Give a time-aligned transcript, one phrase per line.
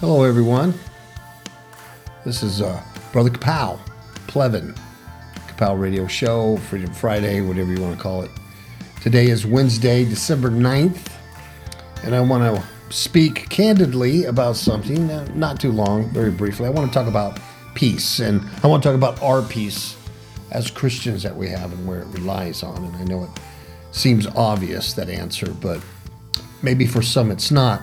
[0.00, 0.72] Hello, everyone.
[2.24, 3.78] This is uh, Brother Kapow,
[4.28, 4.74] Plevin,
[5.46, 8.30] Kapow Radio Show, Freedom Friday, whatever you want to call it.
[9.02, 11.06] Today is Wednesday, December 9th,
[12.02, 16.66] and I want to speak candidly about something, uh, not too long, very briefly.
[16.66, 17.38] I want to talk about
[17.74, 19.98] peace, and I want to talk about our peace
[20.50, 22.84] as Christians that we have and where it relies on.
[22.84, 23.40] And I know it
[23.90, 25.84] seems obvious, that answer, but
[26.62, 27.82] maybe for some it's not.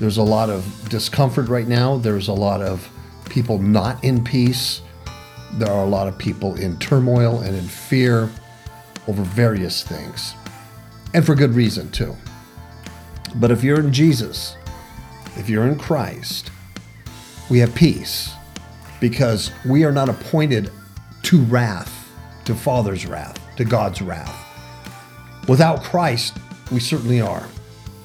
[0.00, 1.98] There's a lot of discomfort right now.
[1.98, 2.88] There's a lot of
[3.28, 4.80] people not in peace.
[5.52, 8.30] There are a lot of people in turmoil and in fear
[9.06, 10.34] over various things,
[11.12, 12.16] and for good reason, too.
[13.36, 14.56] But if you're in Jesus,
[15.36, 16.50] if you're in Christ,
[17.50, 18.32] we have peace
[19.00, 20.70] because we are not appointed
[21.24, 22.10] to wrath,
[22.44, 24.34] to Father's wrath, to God's wrath.
[25.48, 26.36] Without Christ,
[26.70, 27.48] we certainly are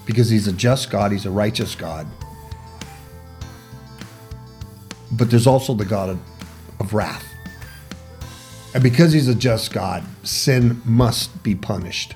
[0.06, 2.08] because he's a just God, he's a righteous God.
[5.12, 6.20] But there's also the God of,
[6.80, 7.26] of wrath.
[8.74, 12.16] And because he's a just God, sin must be punished.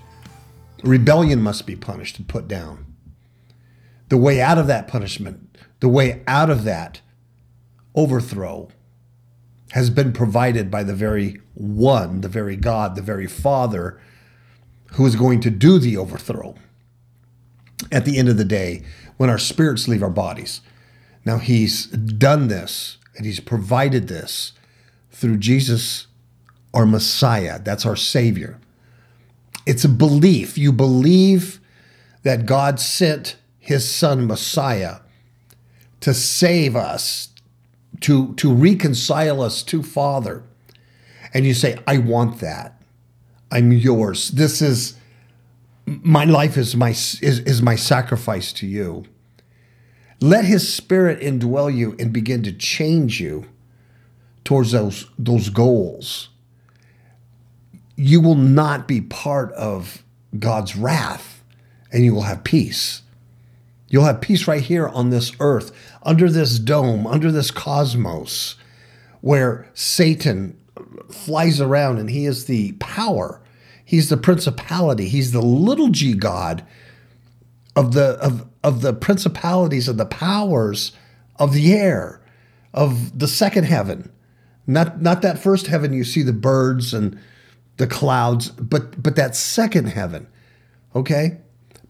[0.84, 2.86] Rebellion must be punished and put down.
[4.10, 7.02] The way out of that punishment, the way out of that
[7.96, 8.70] overthrow
[9.72, 14.00] has been provided by the very one, the very God, the very Father
[14.94, 16.56] who is going to do the overthrow
[17.92, 18.84] at the end of the day
[19.18, 20.62] when our spirits leave our bodies.
[21.26, 24.54] Now, He's done this and He's provided this
[25.12, 26.08] through Jesus,
[26.74, 27.60] our Messiah.
[27.60, 28.60] That's our Savior.
[29.66, 30.58] It's a belief.
[30.58, 31.60] You believe
[32.24, 34.98] that God sent His Son, Messiah,
[36.00, 37.30] to save us,
[38.02, 40.44] to, to reconcile us to Father.
[41.34, 42.82] And you say, I want that.
[43.52, 44.30] I'm yours.
[44.30, 44.96] This is
[46.04, 49.06] my life is my is, is my sacrifice to you.
[50.22, 53.46] Let his spirit indwell you and begin to change you
[54.44, 56.30] towards those those goals.
[57.96, 60.04] You will not be part of
[60.38, 61.44] God's wrath
[61.92, 63.02] and you will have peace.
[63.88, 65.72] You'll have peace right here on this earth,
[66.04, 68.56] under this dome, under this cosmos,
[69.22, 70.60] where Satan
[71.10, 73.39] flies around and he is the power
[73.90, 75.10] He's the principality.
[75.10, 76.64] He's the little g God
[77.76, 80.92] of the of of the principalities and the powers
[81.38, 82.22] of the air,
[82.72, 84.12] of the second heaven.
[84.68, 87.18] Not not that first heaven you see the birds and
[87.78, 90.28] the clouds, but but that second heaven.
[90.94, 91.40] Okay?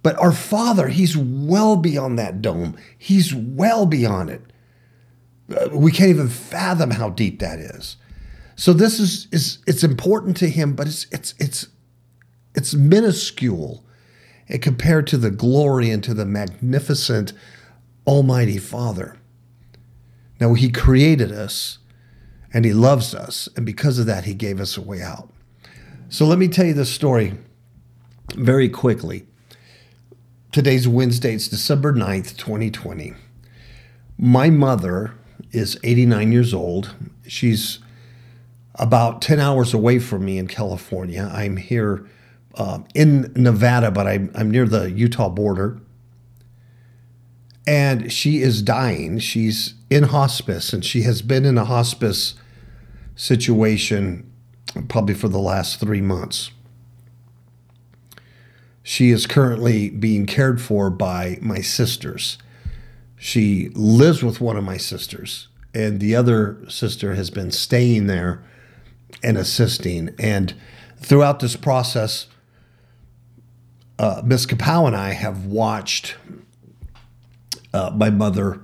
[0.02, 2.78] But our Father, he's well beyond that dome.
[2.98, 4.42] He's well beyond it.
[5.54, 7.98] Uh, we can't even fathom how deep that is.
[8.56, 11.68] So this is is it's important to him, but it's it's it's
[12.60, 13.86] it's minuscule
[14.50, 17.32] eh, compared to the glory and to the magnificent
[18.06, 19.16] Almighty Father.
[20.42, 21.78] Now, He created us
[22.54, 25.32] and He loves us, and because of that, He gave us a way out.
[26.10, 27.34] So, let me tell you this story
[28.36, 29.26] very quickly.
[30.52, 33.14] Today's Wednesday, it's December 9th, 2020.
[34.18, 35.14] My mother
[35.52, 36.94] is 89 years old.
[37.26, 37.80] She's
[38.76, 41.32] about 10 hours away from me in California.
[41.34, 42.06] I'm here
[42.56, 45.80] uh, in Nevada, but I'm, I'm near the Utah border.
[47.68, 49.20] And she is dying.
[49.20, 52.36] She's in hospice, and she has been in a hospice
[53.16, 54.32] situation
[54.88, 56.52] probably for the last three months.
[58.82, 62.38] She is currently being cared for by my sisters.
[63.18, 68.44] She lives with one of my sisters, and the other sister has been staying there
[69.22, 70.16] and assisting.
[70.18, 70.56] And
[70.98, 72.28] throughout this process,
[74.00, 76.16] uh, Miss Kapow and I have watched
[77.74, 78.62] uh, my mother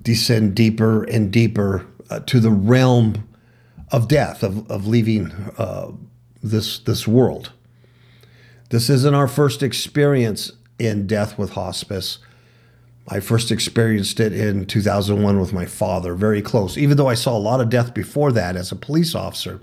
[0.00, 3.28] descend deeper and deeper uh, to the realm
[3.92, 5.92] of death, of, of leaving uh,
[6.42, 7.52] this, this world.
[8.70, 12.18] This isn't our first experience in death with hospice.
[13.06, 16.78] I first experienced it in 2001 with my father, very close.
[16.78, 19.60] Even though I saw a lot of death before that as a police officer,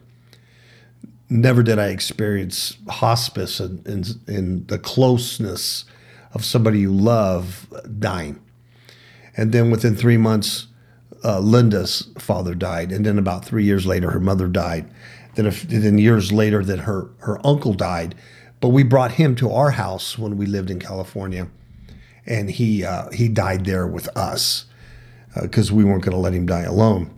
[1.29, 3.81] never did I experience hospice in,
[4.27, 5.85] in, the closeness
[6.33, 7.67] of somebody you love
[7.99, 8.39] dying.
[9.37, 10.67] And then within three months,
[11.23, 12.91] uh, Linda's father died.
[12.91, 14.89] And then about three years later, her mother died.
[15.35, 18.15] Then, then years later, that her, her uncle died.
[18.59, 21.47] But we brought him to our house when we lived in California.
[22.25, 24.65] And he, uh, he died there with us
[25.39, 27.13] because uh, we weren't going to let him die alone.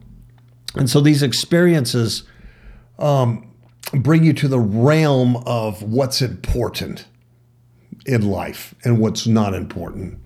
[0.76, 2.24] And so these experiences,
[3.00, 3.51] um,
[3.94, 7.06] bring you to the realm of what's important
[8.06, 10.18] in life and what's not important.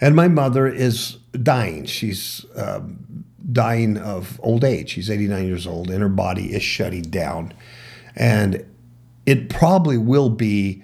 [0.00, 1.86] And my mother is dying.
[1.86, 4.90] She's um, dying of old age.
[4.90, 7.54] She's 89 years old, and her body is shutting down.
[8.16, 8.64] And
[9.26, 10.82] it probably will be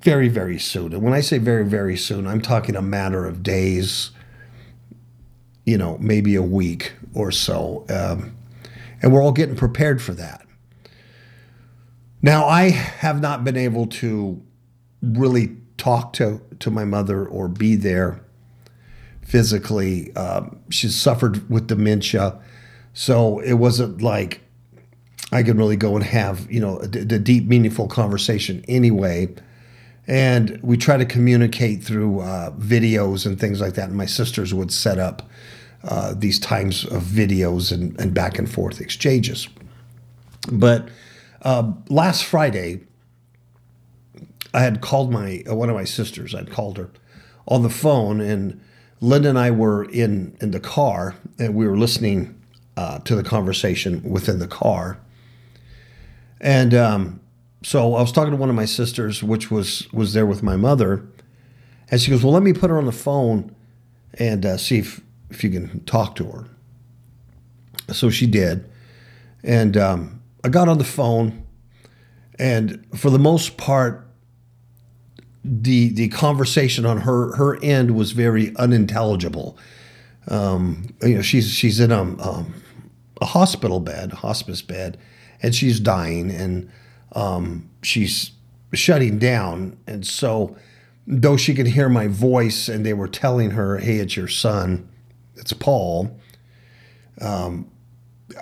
[0.00, 0.92] very, very soon.
[0.92, 4.10] And when I say very, very soon, I'm talking a matter of days,
[5.66, 7.84] you know, maybe a week or so.
[7.88, 8.36] Um,
[9.02, 10.47] and we're all getting prepared for that.
[12.20, 14.42] Now, I have not been able to
[15.02, 18.20] really talk to, to my mother or be there
[19.22, 20.14] physically.
[20.16, 22.40] Um, she's suffered with dementia.
[22.92, 24.40] So it wasn't like
[25.30, 29.34] I could really go and have, you know, the deep, meaningful conversation anyway.
[30.06, 33.88] And we try to communicate through uh, videos and things like that.
[33.88, 35.28] And my sisters would set up
[35.84, 39.48] uh, these times of videos and, and back and forth exchanges.
[40.50, 40.88] But
[41.42, 42.80] uh, last Friday,
[44.54, 46.34] I had called my uh, one of my sisters.
[46.34, 46.90] I'd called her
[47.46, 48.60] on the phone, and
[49.00, 52.40] Linda and I were in in the car, and we were listening
[52.76, 54.98] uh, to the conversation within the car.
[56.40, 57.20] And um,
[57.62, 60.56] so I was talking to one of my sisters, which was was there with my
[60.56, 61.06] mother,
[61.90, 63.54] and she goes, "Well, let me put her on the phone
[64.14, 65.00] and uh, see if
[65.30, 66.48] if you can talk to her."
[67.92, 68.68] So she did,
[69.42, 71.46] and um, I got on the phone,
[72.38, 74.08] and for the most part,
[75.44, 79.58] the the conversation on her her end was very unintelligible.
[80.28, 82.54] Um, you know, she's she's in a, um,
[83.20, 84.98] a hospital bed, hospice bed,
[85.42, 86.70] and she's dying, and
[87.12, 88.32] um, she's
[88.74, 89.78] shutting down.
[89.86, 90.56] And so,
[91.06, 94.88] though she could hear my voice, and they were telling her, "Hey, it's your son,
[95.36, 96.16] it's Paul."
[97.20, 97.70] Um,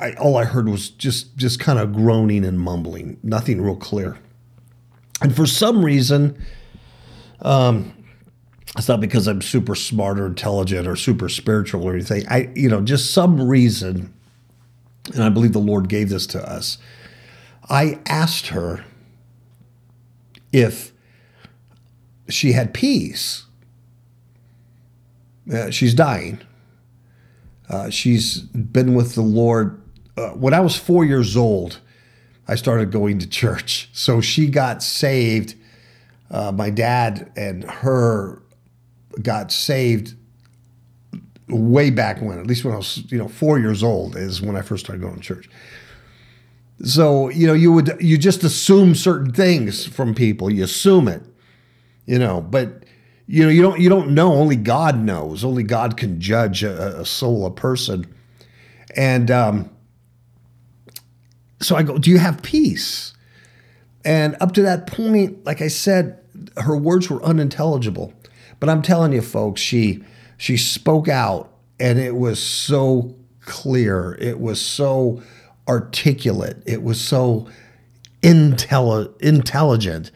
[0.00, 4.18] I, all I heard was just just kind of groaning and mumbling, nothing real clear.
[5.20, 6.44] And for some reason,
[7.40, 7.92] um,
[8.76, 12.26] it's not because I'm super smart or intelligent or super spiritual or anything.
[12.28, 14.12] I, you know, just some reason,
[15.14, 16.78] and I believe the Lord gave this to us.
[17.70, 18.84] I asked her
[20.52, 20.92] if
[22.28, 23.44] she had peace.
[25.52, 26.40] Uh, she's dying.
[27.68, 29.80] Uh, she's been with the Lord.
[30.16, 31.80] Uh, when I was four years old,
[32.48, 33.90] I started going to church.
[33.96, 35.54] So she got saved.
[36.30, 38.42] Uh, my dad and her
[39.20, 40.14] got saved
[41.48, 44.56] way back when, at least when I was, you know, four years old is when
[44.56, 45.48] I first started going to church.
[46.84, 50.52] So, you know, you would, you just assume certain things from people.
[50.52, 51.22] You assume it,
[52.04, 52.84] you know, but
[53.26, 54.32] you know, you don't, you don't know.
[54.34, 55.44] Only God knows.
[55.44, 58.06] Only God can judge a, a soul, a person.
[58.96, 59.70] And, um,
[61.60, 63.14] so I go, do you have peace?
[64.04, 66.20] And up to that point, like I said,
[66.58, 68.12] her words were unintelligible.
[68.60, 70.02] But I'm telling you, folks, she
[70.38, 74.16] she spoke out, and it was so clear.
[74.20, 75.22] It was so
[75.68, 76.62] articulate.
[76.66, 77.48] It was so
[78.22, 80.10] intelli- intelligent.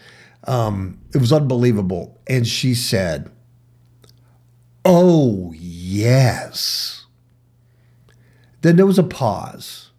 [0.45, 2.19] Um, it was unbelievable.
[2.27, 3.31] And she said,
[4.85, 7.07] "Oh yes."
[8.63, 9.91] Then there was a pause.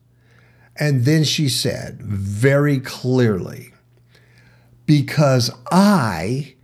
[0.77, 3.73] And then she said very clearly,
[4.85, 6.55] because I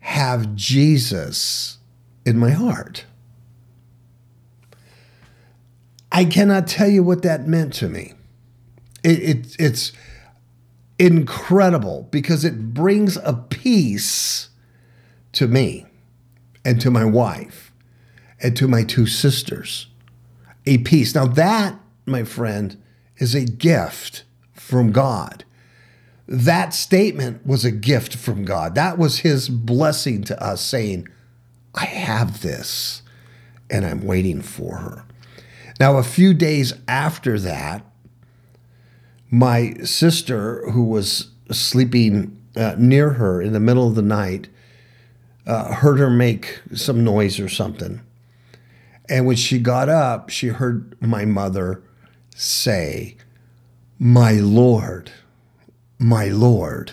[0.00, 1.78] have Jesus
[2.24, 3.04] in my heart.
[6.10, 8.14] I cannot tell you what that meant to me.
[9.04, 9.92] It, it, it's
[11.00, 14.50] incredible because it brings a peace
[15.32, 15.86] to me
[16.62, 17.72] and to my wife
[18.42, 19.86] and to my two sisters.
[20.66, 21.14] A peace.
[21.14, 22.80] Now, that, my friend,
[23.16, 25.44] is a gift from God.
[26.28, 28.74] That statement was a gift from God.
[28.74, 31.08] That was His blessing to us, saying,
[31.74, 33.00] I have this
[33.70, 35.06] and I'm waiting for her.
[35.78, 37.89] Now, a few days after that,
[39.30, 44.48] my sister, who was sleeping uh, near her in the middle of the night,
[45.46, 48.00] uh, heard her make some noise or something.
[49.08, 51.82] And when she got up, she heard my mother
[52.34, 53.16] say,
[53.98, 55.10] My Lord,
[55.98, 56.92] my Lord.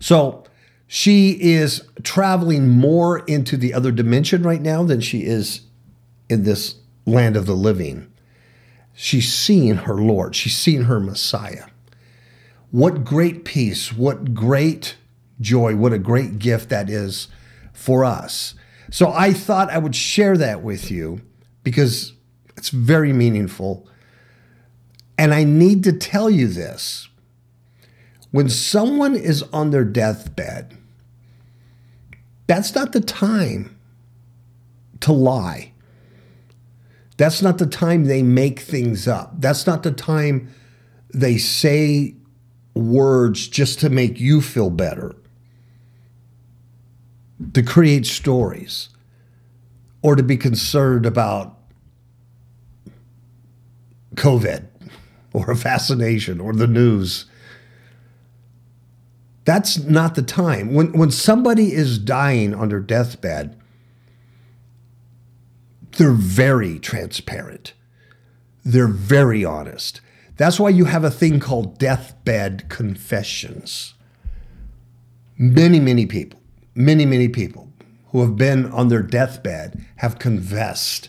[0.00, 0.44] So
[0.86, 5.62] she is traveling more into the other dimension right now than she is
[6.28, 8.09] in this land of the living.
[8.94, 11.66] She's seeing her Lord, she's seeing her Messiah.
[12.70, 14.96] What great peace, what great
[15.40, 17.28] joy, what a great gift that is
[17.72, 18.54] for us.
[18.90, 21.22] So I thought I would share that with you
[21.62, 22.12] because
[22.56, 23.88] it's very meaningful.
[25.16, 27.08] And I need to tell you this.
[28.30, 30.76] When someone is on their deathbed,
[32.50, 33.78] That's not the time
[35.00, 35.70] to lie.
[37.20, 39.42] That's not the time they make things up.
[39.42, 40.48] That's not the time
[41.12, 42.14] they say
[42.72, 45.14] words just to make you feel better,
[47.52, 48.88] to create stories,
[50.00, 51.58] or to be concerned about
[54.14, 54.64] COVID
[55.34, 57.26] or a fascination or the news.
[59.44, 60.72] That's not the time.
[60.72, 63.59] When, when somebody is dying on their deathbed,
[65.96, 67.74] they're very transparent.
[68.64, 70.00] They're very honest.
[70.36, 73.94] That's why you have a thing called deathbed confessions.
[75.36, 76.40] Many, many people,
[76.74, 77.70] many, many people
[78.10, 81.08] who have been on their deathbed have confessed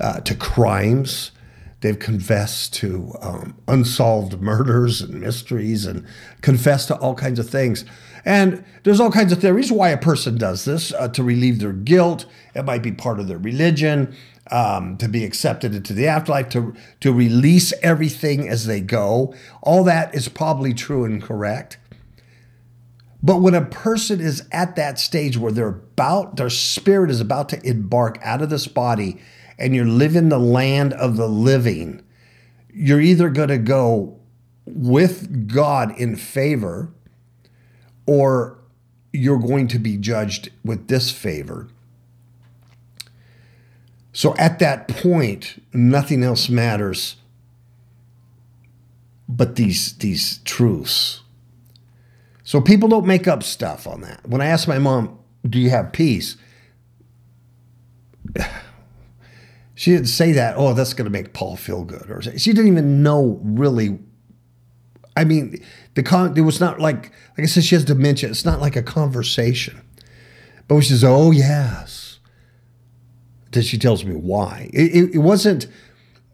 [0.00, 1.32] uh, to crimes.
[1.80, 6.06] They've confessed to um, unsolved murders and mysteries and
[6.40, 7.84] confessed to all kinds of things.
[8.24, 11.72] And there's all kinds of theories why a person does this uh, to relieve their
[11.72, 12.26] guilt.
[12.54, 14.16] It might be part of their religion,
[14.50, 19.34] um, to be accepted into the afterlife, to, to release everything as they go.
[19.62, 21.78] All that is probably true and correct.
[23.22, 27.48] But when a person is at that stage where they're about, their spirit is about
[27.50, 29.20] to embark out of this body,
[29.58, 32.02] and you're living the land of the living,
[32.72, 34.20] you're either going to go
[34.64, 36.92] with God in favor
[38.08, 38.56] or
[39.12, 41.68] you're going to be judged with disfavor.
[44.14, 47.16] So at that point, nothing else matters
[49.28, 51.20] but these, these truths.
[52.44, 54.26] So people don't make up stuff on that.
[54.26, 56.36] When I asked my mom, Do you have peace?
[59.74, 62.10] She didn't say that, oh, that's going to make Paul feel good.
[62.10, 64.00] Or she didn't even know really
[65.18, 65.60] I mean,
[65.98, 68.30] the con it was not like like I said, she has dementia.
[68.30, 69.80] It's not like a conversation.
[70.68, 72.20] But she says, "Oh yes,"
[73.50, 74.70] then she tells me why.
[74.72, 75.66] It, it, it wasn't.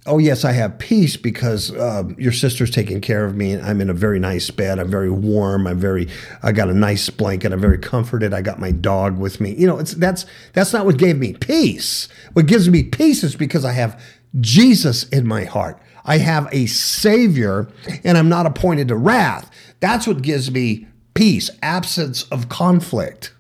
[0.05, 3.59] Oh yes, I have peace because um, your sister's taking care of me.
[3.59, 4.79] I'm in a very nice bed.
[4.79, 5.67] I'm very warm.
[5.67, 6.09] I'm very.
[6.43, 7.51] I got a nice blanket.
[7.55, 8.35] I'm very comforted.
[8.35, 9.55] I got my dog with me.
[9.55, 12.07] You know, it's that's that's not what gave me peace.
[12.35, 13.99] What gives me peace is because I have
[14.43, 15.81] Jesus in my heart.
[16.05, 17.69] I have a Savior
[18.05, 19.51] and I'm not appointed to wrath.
[19.81, 23.33] That's what gives me peace, absence of conflict.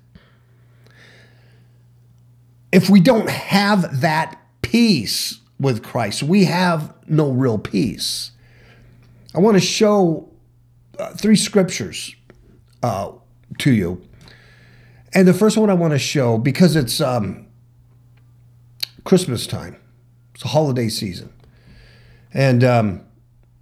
[2.72, 8.32] If we don't have that peace with Christ, we have no real peace.
[9.34, 10.28] I want to show
[10.98, 12.14] uh, three scriptures
[12.82, 13.12] uh,
[13.58, 14.02] to you.
[15.12, 17.46] And the first one I want to show, because it's um,
[19.04, 19.76] Christmas time,
[20.34, 21.32] it's a holiday season.
[22.34, 23.06] And um,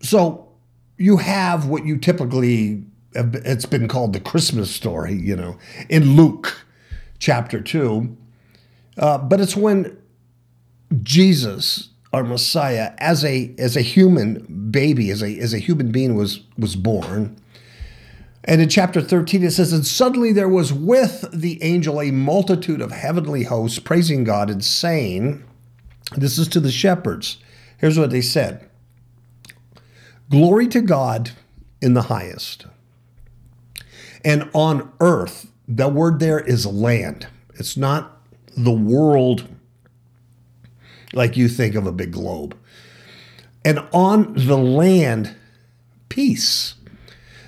[0.00, 0.48] so
[0.96, 6.64] you have what you typically, it's been called the Christmas story, you know, in Luke
[7.18, 8.16] chapter 2.
[8.96, 9.96] Uh, but it's when
[11.02, 16.14] Jesus, our Messiah, as a as a human baby, as a as a human being
[16.14, 17.36] was was born.
[18.44, 22.80] And in chapter 13, it says, And suddenly there was with the angel a multitude
[22.80, 25.44] of heavenly hosts praising God and saying,
[26.16, 27.38] This is to the shepherds.
[27.82, 28.66] Here's what they said
[30.30, 31.32] Glory to God
[31.82, 32.64] in the highest.
[34.24, 37.26] And on earth, the word there is land.
[37.56, 38.22] It's not
[38.56, 39.48] the world
[41.12, 42.56] like you think of a big globe.
[43.64, 45.34] And on the land,
[46.08, 46.74] peace.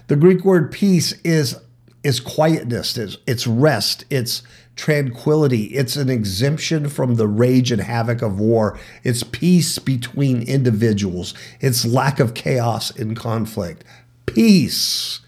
[0.09, 1.57] The Greek word peace is
[2.05, 4.43] is quietness, it's, it's rest, it's
[4.77, 5.65] tranquility.
[5.67, 8.79] It's an exemption from the rage and havoc of war.
[9.03, 11.35] It's peace between individuals.
[11.61, 13.85] It's lack of chaos and conflict.
[14.27, 15.21] Peace.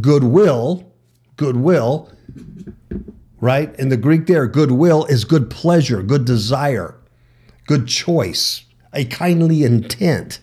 [0.00, 0.92] Goodwill,
[1.36, 2.12] goodwill,
[3.40, 3.74] right?
[3.78, 6.94] In the Greek, there, goodwill is good pleasure, good desire,
[7.66, 10.40] good choice, a kindly intent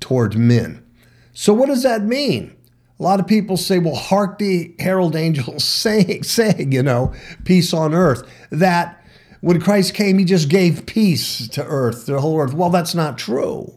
[0.00, 0.84] toward men.
[1.32, 2.54] So, what does that mean?
[2.98, 7.12] A lot of people say, well, hark the herald angels saying, saying, you know,
[7.44, 8.22] peace on earth.
[8.50, 9.04] That
[9.40, 12.54] when Christ came, he just gave peace to earth, the whole earth.
[12.54, 13.72] Well, that's not true.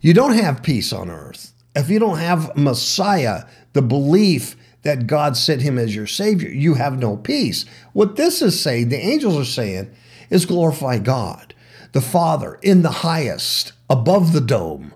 [0.00, 1.52] You don't have peace on earth.
[1.76, 6.74] If you don't have Messiah, the belief that God sent him as your Savior, you
[6.74, 7.66] have no peace.
[7.92, 9.94] What this is saying, the angels are saying,
[10.30, 11.54] is glorify God,
[11.92, 14.94] the Father, in the highest, above the dome.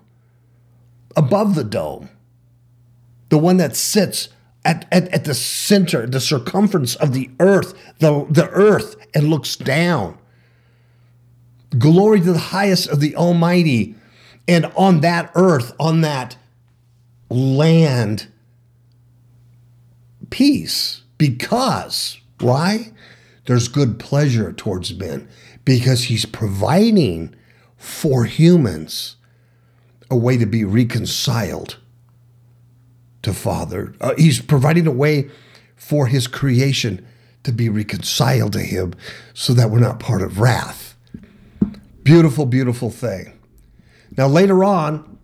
[1.15, 2.09] Above the dome
[3.29, 4.29] the one that sits
[4.63, 9.55] at, at, at the center, the circumference of the earth, the, the earth, and looks
[9.55, 10.17] down.
[11.77, 13.95] Glory to the highest of the Almighty.
[14.47, 16.37] And on that earth, on that
[17.29, 18.27] land,
[20.29, 21.01] peace.
[21.17, 22.91] Because, Why?
[23.45, 25.27] There's good pleasure towards men
[25.63, 27.35] because he's providing
[27.77, 29.15] for humans
[30.09, 31.77] a way to be reconciled
[33.25, 33.93] to Father.
[33.99, 35.29] Uh, he's providing a way
[35.75, 37.05] for his creation
[37.43, 38.93] to be reconciled to him
[39.33, 40.95] so that we're not part of wrath.
[42.03, 43.33] Beautiful, beautiful thing.
[44.15, 45.17] Now, later on,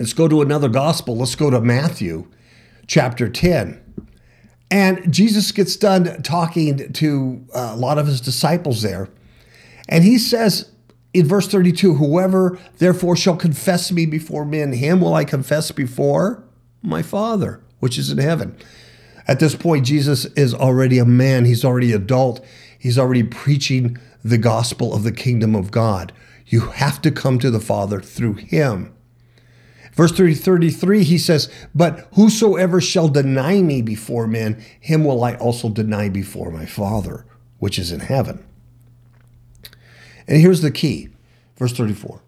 [0.00, 1.16] let's go to another gospel.
[1.16, 2.28] Let's go to Matthew
[2.88, 3.80] chapter 10.
[4.70, 9.08] And Jesus gets done talking to uh, a lot of his disciples there.
[9.88, 10.72] And he says
[11.14, 16.42] in verse 32 Whoever therefore shall confess me before men, him will I confess before
[16.82, 18.56] my Father, which is in heaven.
[19.26, 22.44] At this point, Jesus is already a man, he's already adult,
[22.78, 26.12] he's already preaching the gospel of the kingdom of God.
[26.46, 28.92] You have to come to the Father through him.
[29.94, 35.68] Verse 33, he says, But whosoever shall deny me before men, him will I also
[35.68, 37.26] deny before my Father,
[37.58, 38.44] which is in heaven.
[40.26, 41.10] And here's the key
[41.56, 42.22] verse 34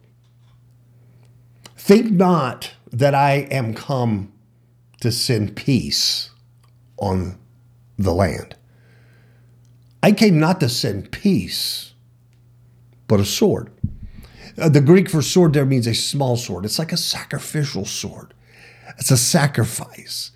[1.76, 4.32] Think not that I am come
[5.04, 6.30] to send peace
[6.96, 7.38] on
[7.98, 8.56] the land.
[10.02, 11.92] I came not to send peace,
[13.06, 13.70] but a sword.
[14.56, 16.64] Uh, the Greek for sword there means a small sword.
[16.64, 18.32] It's like a sacrificial sword.
[18.98, 20.30] It's a sacrifice.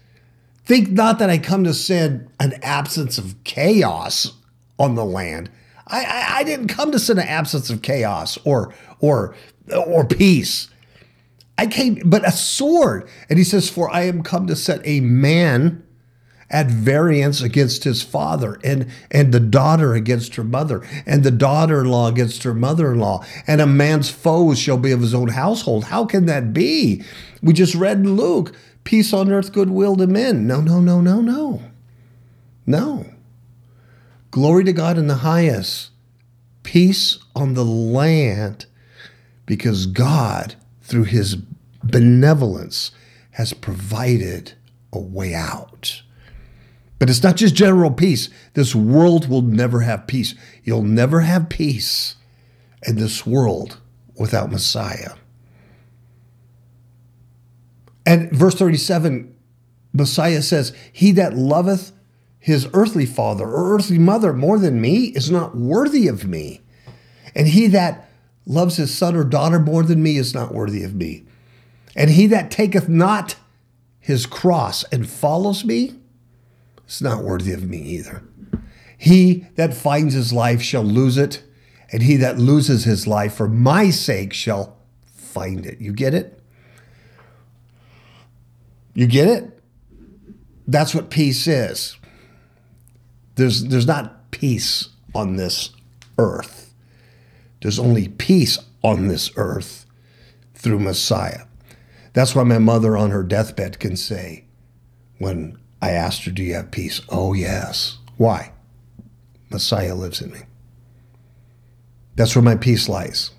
[0.66, 4.34] Think not that I come to send an absence of chaos
[4.78, 5.48] on the land.
[5.87, 9.34] I, I, I didn't come to send an absence of chaos or or
[9.75, 10.68] or peace.
[11.58, 13.08] I came, but a sword.
[13.28, 15.82] And he says, For I am come to set a man
[16.50, 21.80] at variance against his father, and, and the daughter against her mother, and the daughter
[21.82, 25.12] in law against her mother in law, and a man's foes shall be of his
[25.12, 25.84] own household.
[25.84, 27.02] How can that be?
[27.42, 30.46] We just read in Luke, peace on earth, goodwill to men.
[30.46, 31.62] No, no, no, no, no.
[32.64, 33.04] No.
[34.30, 35.90] Glory to God in the highest,
[36.62, 38.64] peace on the land,
[39.44, 40.54] because God
[40.88, 41.37] through his
[41.82, 42.90] benevolence,
[43.32, 44.54] has provided
[44.92, 46.02] a way out.
[46.98, 48.28] But it's not just general peace.
[48.54, 50.34] This world will never have peace.
[50.64, 52.16] You'll never have peace
[52.86, 53.78] in this world
[54.16, 55.12] without Messiah.
[58.04, 59.34] And verse 37,
[59.92, 61.92] Messiah says, He that loveth
[62.40, 66.62] his earthly father or earthly mother more than me is not worthy of me.
[67.34, 68.08] And he that
[68.46, 71.26] loves his son or daughter more than me is not worthy of me.
[71.96, 73.37] And he that taketh not
[73.98, 75.94] his cross and follows me
[76.87, 78.22] is not worthy of me either.
[78.96, 81.42] He that finds his life shall lose it,
[81.92, 85.81] and he that loses his life for my sake shall find it.
[85.81, 86.42] You get it?
[88.94, 89.61] You get it?
[90.66, 91.96] That's what peace is.
[93.37, 95.70] There's, there's not peace on this
[96.18, 96.74] earth.
[97.62, 99.87] There's only peace on this earth
[100.55, 101.44] through Messiah.
[102.18, 104.46] That's why my mother on her deathbed can say,
[105.18, 107.00] when I asked her, Do you have peace?
[107.09, 107.98] Oh, yes.
[108.16, 108.50] Why?
[109.50, 110.40] Messiah lives in me.
[112.16, 113.31] That's where my peace lies.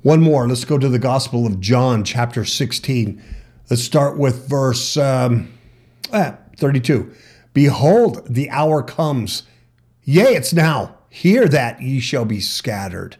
[0.00, 0.48] One more.
[0.48, 3.22] Let's go to the Gospel of John, chapter 16.
[3.68, 5.52] Let's start with verse um,
[6.10, 7.12] ah, 32.
[7.52, 9.42] Behold, the hour comes.
[10.04, 10.96] Yea, it's now.
[11.10, 13.18] Hear that ye shall be scattered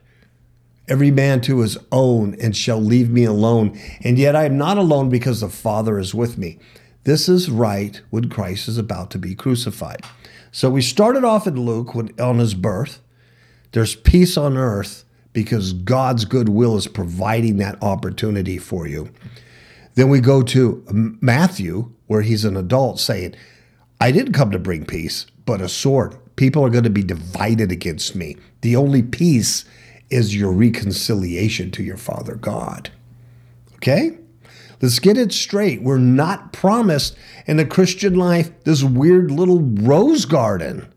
[0.91, 3.79] every man to his own, and shall leave me alone.
[4.03, 6.59] And yet I am not alone because the Father is with me.
[7.05, 10.05] This is right when Christ is about to be crucified.
[10.53, 13.01] So we started off in Luke on his birth.
[13.73, 19.11] There's peace on earth because God's goodwill is providing that opportunity for you.
[19.95, 20.85] Then we go to
[21.21, 23.35] Matthew, where he's an adult saying,
[24.01, 26.17] I didn't come to bring peace, but a sword.
[26.37, 28.37] People are going to be divided against me.
[28.63, 29.65] The only peace
[30.11, 32.91] is your reconciliation to your Father God.
[33.77, 34.19] Okay?
[34.83, 35.83] Let's get it straight.
[35.83, 40.93] We're not promised in the Christian life this weird little rose garden.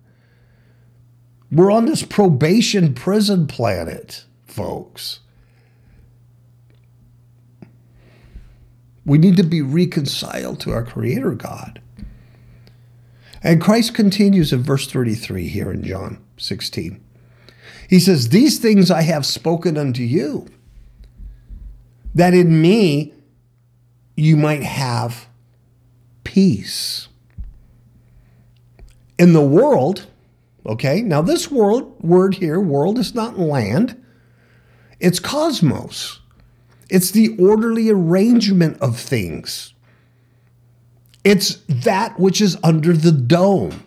[1.52, 5.19] We're on this probation prison planet, folks.
[9.06, 11.82] We need to be reconciled to our Creator God.
[13.43, 17.04] And Christ continues in verse 33 here in John 16.
[17.93, 20.47] He says, These things I have spoken unto you,
[22.15, 23.13] that in me
[24.15, 25.27] you might have
[26.23, 27.08] peace.
[29.19, 30.08] In the world,
[30.65, 34.03] okay, now this world word here, world is not land,
[34.99, 36.19] it's cosmos.
[36.89, 39.75] It's the orderly arrangement of things.
[41.23, 43.86] It's that which is under the dome.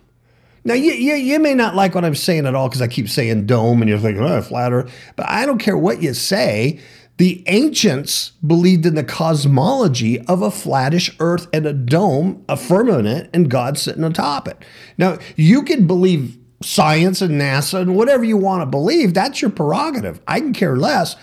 [0.67, 3.09] Now, you, you, you may not like what I'm saying at all because I keep
[3.09, 4.93] saying dome and you're thinking, oh, flat earth.
[5.15, 6.81] But I don't care what you say.
[7.19, 13.31] The ancients believed in the cosmology of a flattish earth and a dome, a firmament,
[13.33, 14.65] and God sitting atop it.
[14.99, 19.15] Now, you can believe science and NASA and whatever you want to believe.
[19.15, 20.21] That's your prerogative.
[20.27, 21.15] I can care less.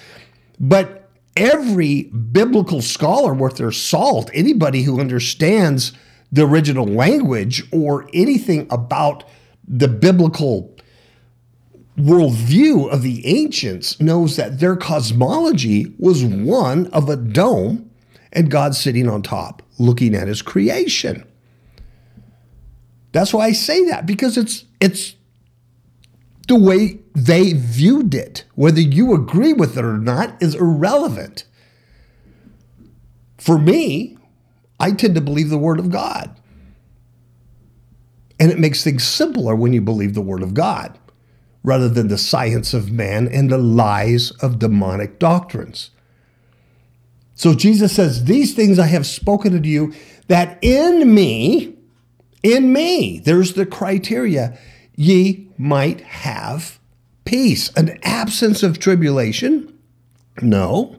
[0.57, 5.91] But every biblical scholar worth their salt, anybody who understands
[6.33, 9.23] the original language or anything about
[9.67, 10.75] the biblical
[11.95, 17.87] worldview of the ancients knows that their cosmology was one of a dome
[18.31, 21.23] and God sitting on top looking at his creation.
[23.11, 25.13] That's why I say that because it's it's
[26.47, 28.43] the way they viewed it.
[28.55, 31.45] Whether you agree with it or not is irrelevant.
[33.37, 34.17] For me,
[34.79, 36.39] I tend to believe the Word of God.
[38.39, 40.97] And it makes things simpler when you believe the Word of God
[41.63, 45.91] rather than the science of man and the lies of demonic doctrines.
[47.35, 49.93] So Jesus says, These things I have spoken to you,
[50.27, 51.75] that in me,
[52.43, 54.57] in me, there's the criteria,
[54.95, 56.79] ye might have
[57.25, 57.71] peace.
[57.75, 59.77] An absence of tribulation?
[60.41, 60.97] No.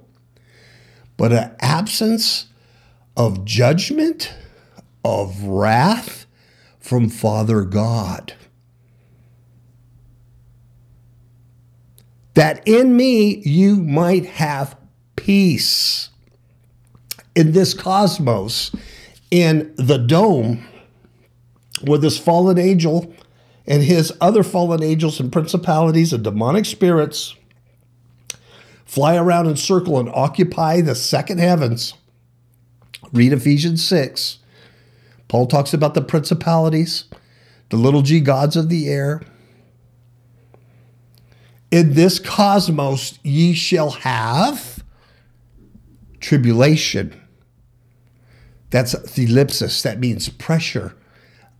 [1.16, 2.46] But an absence
[3.16, 4.32] of judgment,
[5.04, 6.26] of wrath
[6.80, 8.34] from Father God.
[12.34, 14.76] That in me you might have
[15.16, 16.10] peace.
[17.34, 18.74] In this cosmos,
[19.30, 20.64] in the dome,
[21.82, 23.12] where this fallen angel
[23.66, 27.34] and his other fallen angels and principalities and demonic spirits
[28.84, 31.94] fly around and circle and occupy the second heavens
[33.14, 34.40] Read Ephesians 6.
[35.28, 37.04] Paul talks about the principalities,
[37.70, 39.22] the little g gods of the air.
[41.70, 44.84] In this cosmos ye shall have
[46.20, 47.20] tribulation.
[48.70, 49.82] That's thlipsis.
[49.82, 50.96] That means pressure,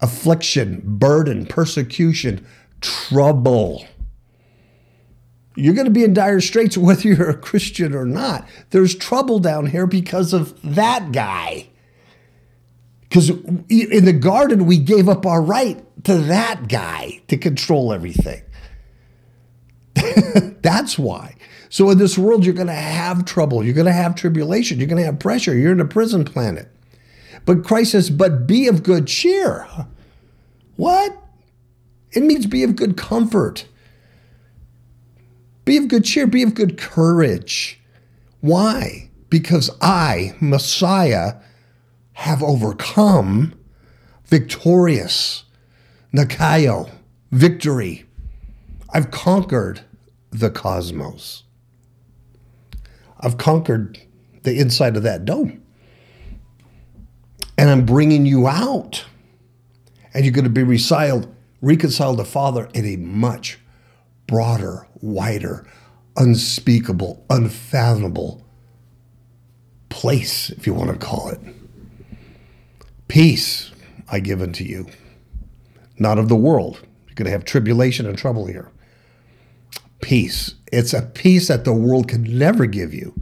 [0.01, 2.45] affliction, burden, persecution,
[2.81, 3.87] trouble.
[5.57, 8.49] You're going to be in dire straits whether you're a Christian or not.
[8.71, 11.69] There's trouble down here because of that guy.
[13.03, 18.43] Because in the garden, we gave up our right to that guy to control everything.
[20.63, 21.37] That's why.
[21.69, 23.63] So in this world, you're going to have trouble.
[23.63, 24.79] You're going to have tribulation.
[24.79, 25.57] You're going to have pressure.
[25.57, 26.69] You're in a prison planet.
[27.45, 29.67] But Christ says, but be of good cheer.
[30.77, 31.17] What?
[32.13, 33.67] It means be of good comfort.
[35.65, 37.81] Be of good cheer, be of good courage.
[38.41, 39.11] Why?
[39.31, 41.37] Because I, Messiah,
[42.13, 43.55] have overcome
[44.27, 45.45] victorious.
[46.15, 46.91] Nikaio,
[47.33, 48.07] victory.
[48.93, 49.81] I've conquered
[50.31, 51.43] the cosmos.
[53.21, 53.99] I've conquered
[54.43, 55.63] the inside of that dome.
[57.57, 59.05] And I'm bringing you out.
[60.13, 63.59] And you're going to be reconciled, reconciled to Father in a much
[64.27, 65.67] broader, wider,
[66.17, 68.45] unspeakable, unfathomable
[69.91, 71.41] place, if you want to call it.
[73.07, 73.71] Peace
[74.11, 74.87] I give unto you,
[75.99, 76.81] not of the world.
[77.07, 78.71] You're going to have tribulation and trouble here.
[80.01, 80.55] Peace.
[80.73, 83.15] It's a peace that the world can never give you.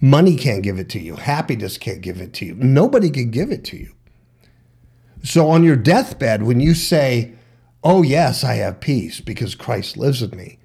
[0.00, 1.16] Money can't give it to you.
[1.16, 2.54] Happiness can't give it to you.
[2.54, 3.94] Nobody can give it to you.
[5.22, 7.34] So on your deathbed, when you say,
[7.82, 10.58] Oh, yes, I have peace because Christ lives in me.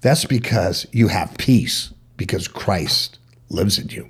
[0.00, 4.08] That's because you have peace because Christ lives in you.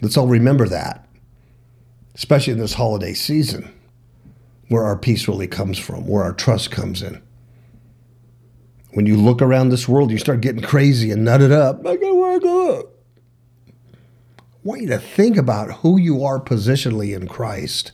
[0.00, 1.06] Let's all remember that,
[2.14, 3.72] especially in this holiday season
[4.68, 7.22] where our peace really comes from, where our trust comes in.
[8.94, 11.86] When you look around this world, you start getting crazy and nutted up.
[11.86, 12.86] I got wake up.
[13.68, 17.92] I want you to think about who you are positionally in Christ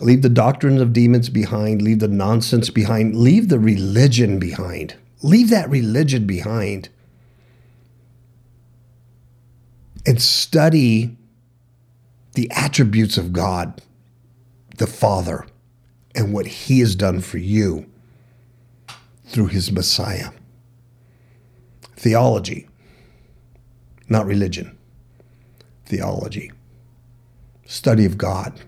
[0.00, 1.82] Leave the doctrines of demons behind.
[1.82, 3.14] Leave the nonsense behind.
[3.14, 4.94] Leave the religion behind.
[5.22, 6.88] Leave that religion behind.
[10.06, 11.18] And study
[12.32, 13.82] the attributes of God,
[14.78, 15.46] the Father,
[16.14, 17.84] and what He has done for you
[19.26, 20.30] through His Messiah.
[21.96, 22.66] Theology,
[24.08, 24.78] not religion.
[25.84, 26.50] Theology.
[27.66, 28.58] Study of God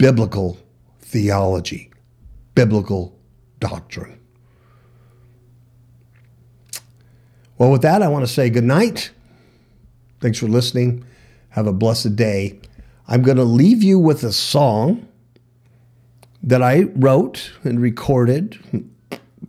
[0.00, 0.56] biblical
[1.00, 1.90] theology,
[2.54, 3.14] biblical
[3.58, 4.18] doctrine.
[7.58, 9.10] Well, with that, I want to say good night.
[10.20, 11.04] Thanks for listening.
[11.50, 12.58] Have a blessed day.
[13.08, 15.06] I'm going to leave you with a song
[16.42, 18.58] that I wrote and recorded,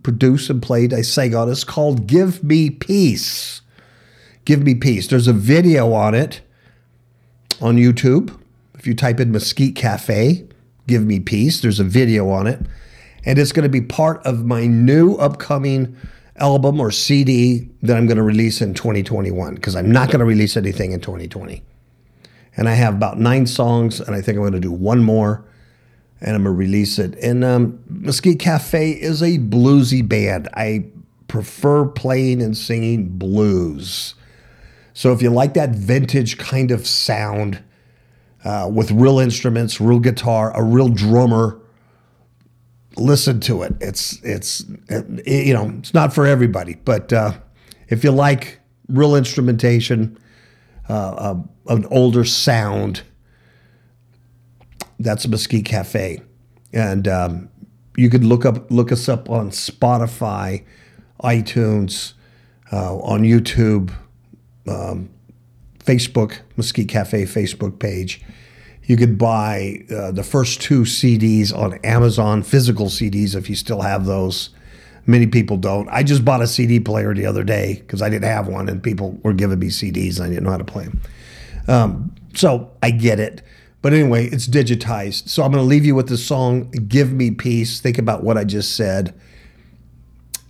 [0.02, 0.92] produced and played.
[0.92, 1.50] I sang on.
[1.50, 3.62] It's called Give Me Peace.
[4.44, 5.06] Give Me Peace.
[5.06, 6.42] There's a video on it
[7.58, 8.38] on YouTube.
[8.82, 10.44] If you type in Mesquite Cafe,
[10.88, 12.58] Give Me Peace, there's a video on it.
[13.24, 15.96] And it's going to be part of my new upcoming
[16.38, 20.24] album or CD that I'm going to release in 2021 because I'm not going to
[20.24, 21.62] release anything in 2020.
[22.56, 25.44] And I have about nine songs, and I think I'm going to do one more
[26.20, 27.14] and I'm going to release it.
[27.22, 30.48] And um, Mesquite Cafe is a bluesy band.
[30.54, 30.86] I
[31.28, 34.16] prefer playing and singing blues.
[34.92, 37.62] So if you like that vintage kind of sound
[38.44, 41.60] uh, with real instruments, real guitar, a real drummer,
[42.96, 43.74] listen to it.
[43.80, 47.34] It's it's it, you know it's not for everybody, but uh,
[47.88, 50.18] if you like real instrumentation,
[50.88, 53.02] uh, uh, an older sound,
[54.98, 56.20] that's Mesquite Cafe,
[56.72, 57.48] and um,
[57.96, 60.64] you could look up look us up on Spotify,
[61.22, 62.14] iTunes,
[62.72, 63.92] uh, on YouTube
[64.68, 65.10] um,
[65.84, 68.22] Facebook, Mesquite Cafe Facebook page.
[68.84, 73.80] You could buy uh, the first two CDs on Amazon, physical CDs, if you still
[73.82, 74.50] have those.
[75.06, 75.88] Many people don't.
[75.88, 78.82] I just bought a CD player the other day because I didn't have one, and
[78.82, 81.00] people were giving me CDs and I didn't know how to play them.
[81.68, 83.42] Um, so I get it.
[83.82, 85.28] But anyway, it's digitized.
[85.28, 87.80] So I'm going to leave you with the song Give Me Peace.
[87.80, 89.12] Think about what I just said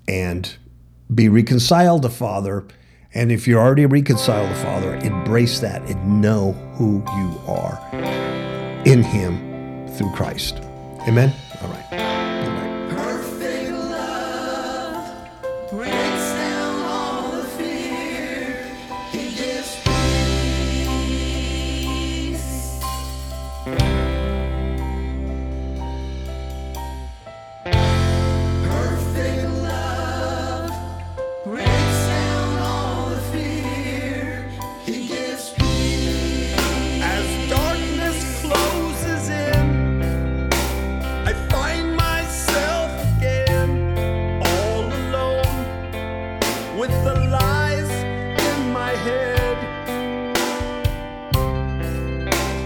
[0.07, 0.55] and
[1.12, 2.66] be reconciled to Father
[3.14, 7.79] and if you're already reconciled to the Father, embrace that and know who you are
[8.85, 10.57] in Him through Christ.
[11.07, 11.33] Amen?
[11.62, 12.12] All right.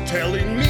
[0.06, 0.65] telling me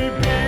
[0.00, 0.39] me back.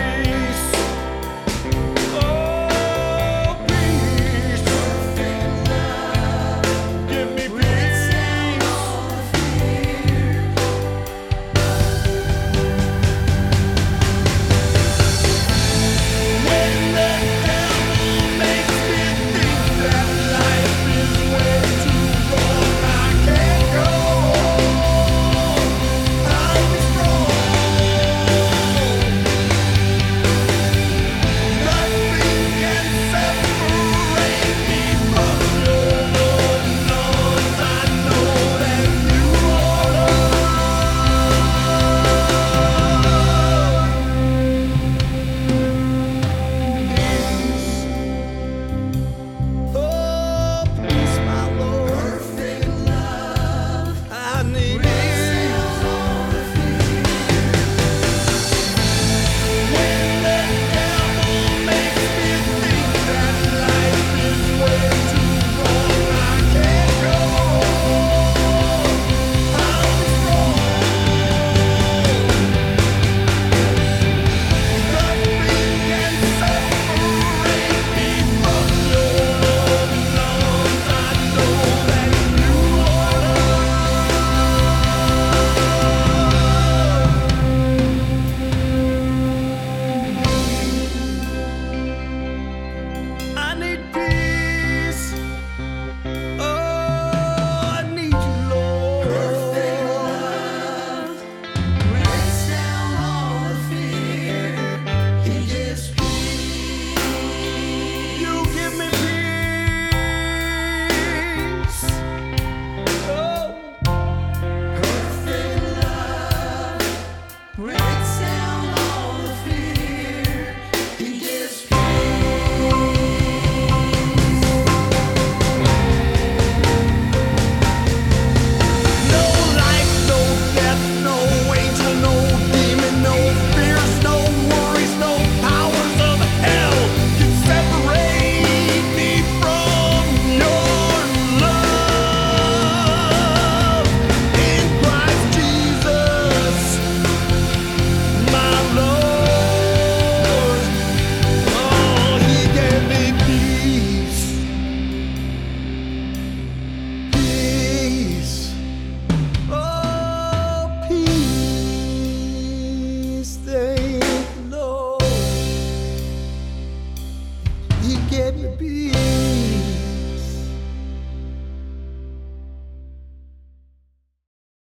[117.58, 118.11] Ritz.